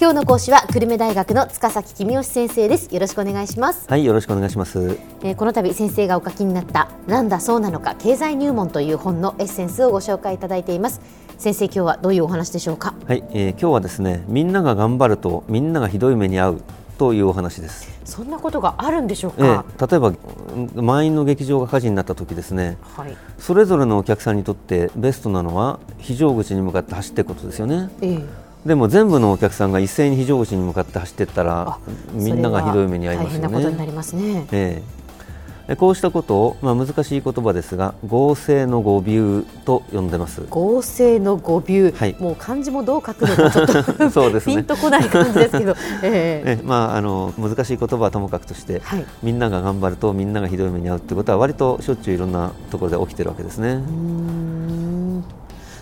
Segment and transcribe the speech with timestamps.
[0.00, 2.94] 今日の講師は久留米大学の塚崎君吉先生です。
[2.94, 11.00] よろしくお願いしますはいよろしくお願いします、えー、この度先生がお書きになったなんだそうなのか経済入門という本のエッセンスをご紹介いただいています。
[11.36, 12.94] 先生今日はどういうお話でしょうか？
[13.08, 16.62] はい、えー、今日はですねみんなが頑張るとみんながひどい目に遭う
[16.96, 17.90] というお話です。
[18.04, 28.26] そんなことがあるんでしょうか、えー、例えば満員の劇場が火事になった時ですね、はい、それぞれのお客さんにとってベストなのは非常口に向かって走っていくことですよね、えー、
[28.66, 31.78] でも全部のお客さんが一斉に非常口に向かって走っていったら
[32.12, 33.40] みんながひどい目に遭いますよね。
[33.40, 34.98] 大変なことになりますね、えー
[35.76, 40.42] こうしたことを、まあ、難しい言葉ですが合成の語尾と呼んでます。
[40.48, 53.82] 合成の語尾、はい、もう漢字もどう書くのかちょっと そうです、ね、ピンとこない感じですけど、えー、え まあ、あの難しい言葉はともかくとして、はい、みんなが頑張るとみんながひどい目に遭うということは割としょっちゅういろんなところで起きてるわけですね。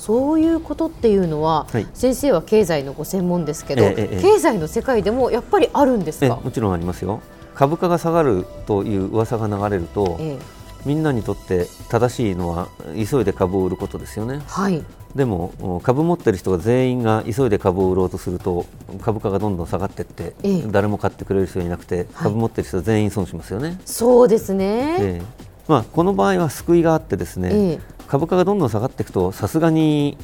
[0.00, 6.36] そういうことっていうのは、はい、先生は経済のご専門ですけど、えええ、経済の世界でもやっぱりあるんですか？
[6.36, 7.20] もちろんありますよ。
[7.54, 10.38] 株価が下がるという噂が流れると、ええ、
[10.86, 12.68] みんなにとって正しいのは
[13.10, 14.40] 急いで株を売ることですよね。
[14.46, 14.82] はい、
[15.14, 18.64] でも株持ってる人が全員が急いで株を売ろうとすると
[19.02, 23.78] 株価がどんどん下がっていって、ええ、誰も買ってくれる人いなくて、株持ってる人は全員損しますよね。
[23.84, 25.22] そうですね、え
[25.68, 27.78] まあ、この場合は救いがあってですね、
[28.10, 30.16] 株価がどんどん下がっていくとさすがに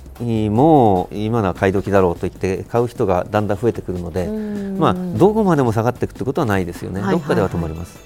[0.50, 7.96] もう今のは買い時だろうと言って買う人がだんだん増えてくるので、まあ、どこまでも下がっていくということはないですよね、どこかでは止まります。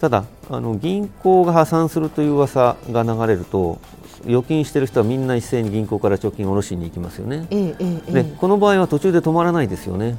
[0.00, 3.78] ただあの銀行が破産するという噂が流れると
[4.26, 10.16] 預金している人はみんな一斉に銀行から貯金を下ろしに行きますよね、ええでこの場合は途中で止まらないですよね。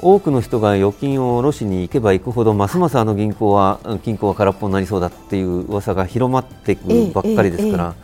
[0.00, 7.94] 多くの人が預金を下ろしに行けば行くほどますますあの銀行は金庫が空っぽになりそうだっていう噂が広まっていくばっかりですから、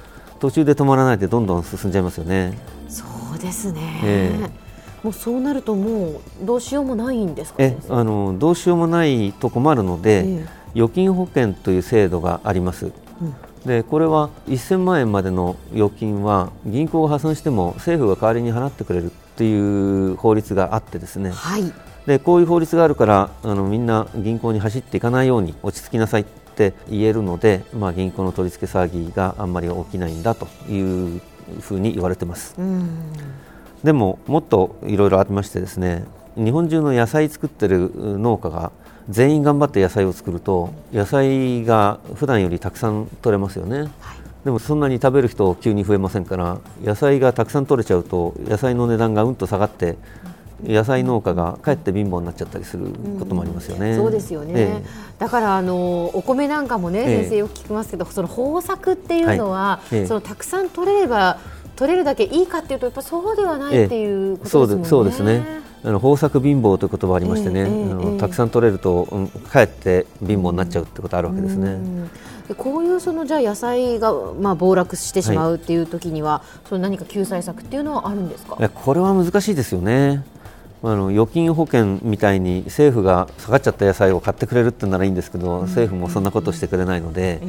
[0.40, 2.58] 途中で止まらないでどんどん進んじゃいますよね。
[2.88, 4.50] そうですね、えー、
[5.04, 12.92] もうそうなるともうどうしようもないんですか、えあのどうしようもないと困るので、預金保険という制度があります、うん
[13.64, 21.72] でこれは1000万円までの預金は銀行が破産しても政府が代わりに払ってくれるっていう法律があってですね、はい、
[22.06, 31.20] でこういう法律があるからあのみんな銀行に走っていかないように落ち着きなさいって言えるので、まあ、銀行の取り付け騒ぎがあんまり起きないんだという
[31.60, 32.56] ふうに言われてます。
[33.84, 36.04] でももっといろいろありましてですね
[36.38, 38.70] 日本中の野菜作ってる農家が
[39.10, 43.88] 全員頑張って野菜を作ると野菜が普段よりたくさん取れますよね、はい、
[44.44, 49.96] でもそんなに食べる人急に増えませんから野菜がたくさん取れちゃうと野菜の値段がうんと下がって
[50.62, 52.86] 野菜農家がかえって貧乏になっちゃったりする
[53.18, 53.92] こともありますよね。
[53.92, 54.52] うん、そうですよね。
[54.56, 61.38] ええ、だからあのお米なんかもね、先生よく聞きますけど、その豊作っていうのは、はい、そのたくさん取れれば
[61.76, 64.88] 取れるだけいいかっていうとやっぱそうではないっていうことですもんね。
[64.88, 65.67] そうですね。
[65.84, 71.78] あの豊作貧乏という言葉ありましてね、えーえー、あのたくさん取れると、うん、かえって貧乏になっちゃうってことあるわけですね。
[72.48, 78.56] でこういうそのじゃあ野菜がまあ暴落してしまうっていう時には、はい、その何か救済策っていうのはあるんですか？
[78.68, 80.24] これは難しいですよね。
[80.82, 87.42] あの預金保険みたいに政府が下がっちゃった野菜を買ってくれるってならいいんですけど、政府もそんなことしてくれないので、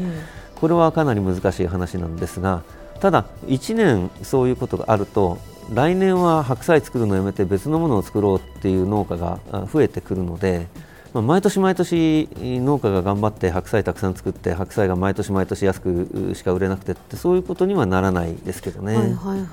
[0.56, 2.64] これはかなり難しい話なんですが
[3.00, 5.38] ただ1年そういうことがあると
[5.74, 9.40] 来年は白菜作るのをやめて別のものを作ろうっていう農家が
[9.72, 10.68] 増えてくるので、
[11.14, 18.96] まあ、毎年毎年農家が頑張って白菜たくさん作って白菜が毎年毎年安くしか売れなくてってそういうことにはならないですけどね。
[18.96, 19.46] はいはいはい。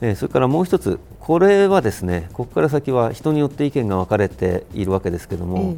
[0.00, 5.76] えそれからもう一つ、これはですねここから先は人によって意見が分かれているわけですけども、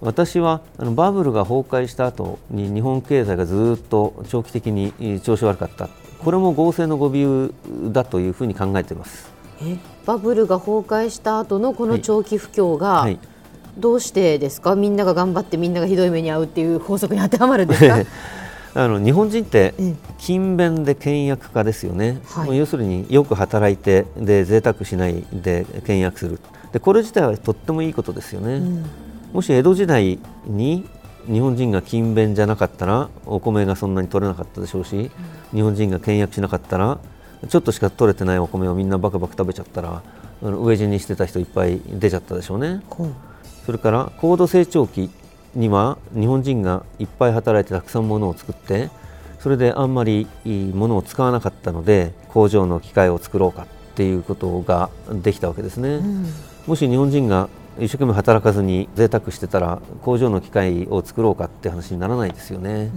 [0.00, 7.52] 私はあのバブルが崩壊した後に日本経済がずっと長期的に調子悪かったこれも合成の誤謬
[7.92, 9.30] だというふうに考えています。
[10.06, 13.18] バブルが崩壊した後のこの長期不況が、はい、
[13.76, 14.74] どうしてですか？
[14.76, 17.98] みんなが頑張ってみんながひどい目に遭うっていう法則に当てはまるんですか？
[18.74, 19.74] あの日本人って
[20.18, 26.38] 勤勉で倹約家ですよね、はい、要するによく働いてで贅沢しないで倹約する。
[26.72, 28.84] でこれ自体はとってもいいことですよね、うん、
[29.32, 30.84] もし江戸時代に
[31.30, 35.10] 日本人が勤勉じゃなかったらお米がそんなに取れなかったでしょうし、うん、
[35.52, 36.98] 日本人が倹約しなかったら
[37.48, 40.02] ちょっとしか取れてないお米をみんなバクバク食べちゃったら
[40.42, 42.82] 飢え死にしてた人いっぱい出ちゃったでしょうね。
[42.98, 43.14] うん、
[43.66, 45.10] それから高度成長期
[45.54, 48.90] には日本人がいっぱい働いてたくさんものを作って
[49.40, 55.96] それであんまりいいものを使わなかったので工場の機械を作ろうかっていうことができたわけですね。
[55.96, 56.26] うん、
[56.66, 57.48] もし日本人が
[57.78, 62.90] 一生懸命働かずに贅沢してたら工場の機械を作ろうかって話にならないですよね。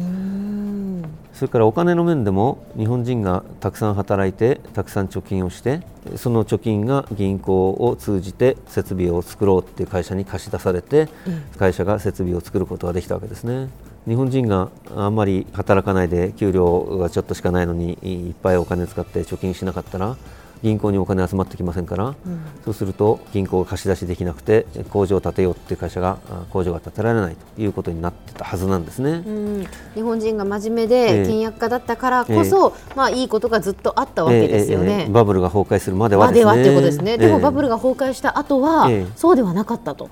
[1.34, 5.82] それからお金の面でも日本人がたくさん働いてたくさん貯金をして
[6.16, 11.10] その貯金が銀行を通じて設備を作ろうっていう会社に貸し出されて
[11.58, 13.70] 会社が設備を作ることができたわけですね。
[14.08, 20.18] 日本人があんまり働かないで給料がちょっとしかないのにいっぱいお金使って貯金しなかったら
[20.64, 22.16] 銀行にお金集まってきませんから、うん、
[22.64, 26.18] そうすると銀行が貸し出しできなくて工場を建てようっていう会社が
[26.52, 29.32] 工場が建てられないということになってたはずなんですね、う
[29.62, 36.46] ん、日本人が真面目で倹約家だったからこそ、えー、まあ、いいことがずっとあったわけですよね、えーえー、バブルが崩壊するまではですね。
[36.46, 37.18] まではってことですね。
[37.18, 40.10] でもバブルが崩壊した後は、そうではなかったと。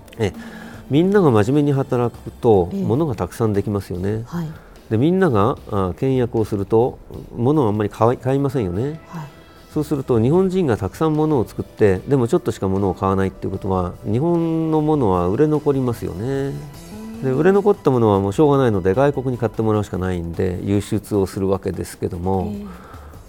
[0.90, 4.24] みんなが真面目に働くと、物がたくさんできますよね。
[4.25, 4.48] はい。
[4.90, 6.98] でみんながあ倹約をすると
[7.36, 9.38] 物をあんまり買い買いませんよね、はい
[9.74, 16.54] そうすると日本人がたくさん物を作ってでもちょっとしか物を買わないっていうことは日本のものは売れ残りますよね。
[17.24, 22.54] で売れ残ったものはもうしょうがないので外国に買ってもらうしかないんで輸出をするわけですけども、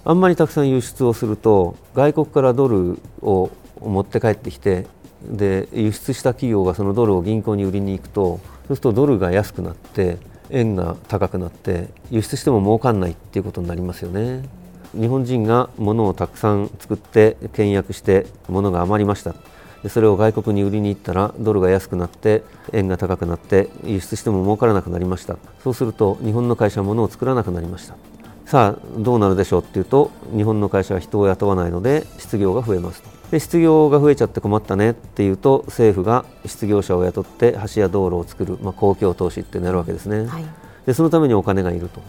[0.05, 3.51] あんまりたくさん輸出をすると外国からドルを
[3.81, 4.87] 持って帰ってきて
[5.23, 10.19] で輸出した企業がそのドルを銀行に売りに行くとそうするとドルが安くなって
[10.51, 14.60] 円が高くなって輸出しても儲かんないっていうことになりますよね。
[14.93, 19.35] 日本人が物をたくさん作って倹約して物が余りました。
[19.89, 22.43] それを外国に売りに行ったらドルが安くなって
[22.73, 25.37] 円が高くなって輸出しても儲からなくなりました。
[25.65, 27.95] そうすると日本の会社は物を作らなくなりました。
[28.45, 33.01] さあどうなるでしょうっていうと日本の会社は人を雇わないので失業が増えます。
[33.01, 40.45] とで失業が増えちゃって困ったねっていうと政府が失業者を雇って橋や道路を作る、まあ、公共投資ってなるわけですね、はい、
[40.85, 42.03] でそのためにお金がいると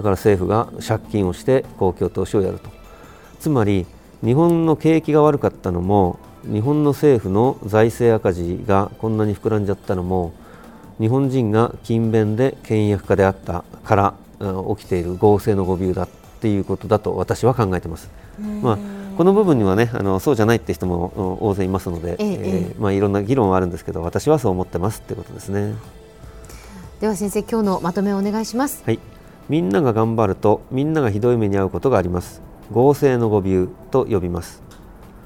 [0.00, 2.70] だから政府が借金をして公共投資をやると
[3.38, 3.84] つまり
[4.24, 10.32] 日本の景気が悪かったのも日本の政府の財政赤字がこんなに膨らんじゃったのも
[10.98, 14.14] 日本人が勤勉で倹約家であったから
[14.74, 16.08] 起きている合成の誤謬だっ
[16.40, 18.08] ていうことだと私は考えています。
[18.62, 18.78] まあ、
[19.18, 25.74] この部分にはねあのそうじゃないって人も大勢いますので、えええー、まあ、いろんな議論はあるんですけど私はそう思ってますってことですね。
[27.00, 28.82] では先生今日のまとめをお願いします。
[28.86, 29.19] はい
[29.50, 32.40] みんなが頑張るとみんながひどい目に遭うことがあります。
[32.70, 34.62] 合成の誤謬と呼びます。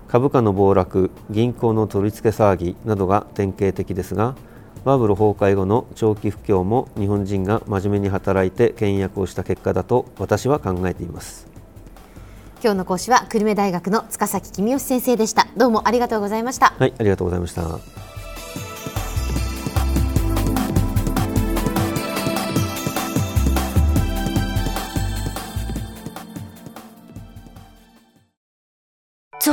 [0.08, 4.34] 株価の暴落銀行の取り付け騒ぎなどが典型的ですが
[4.82, 11.46] バブル崩壊後の長期不況も日本人が真面目に働いて倹約をした結果だと私は考えています。
[12.62, 15.48] 今日の講師は久留米大学の塚崎公義先生でした。
[15.54, 16.72] どうもありがとうございました。
[16.78, 18.03] はいありがとうございました